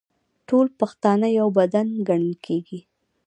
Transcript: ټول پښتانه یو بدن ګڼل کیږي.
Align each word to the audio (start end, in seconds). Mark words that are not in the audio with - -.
ټول 0.47 0.67
پښتانه 0.79 1.27
یو 1.39 1.47
بدن 1.59 1.87
ګڼل 2.07 2.33
کیږي. 2.45 2.79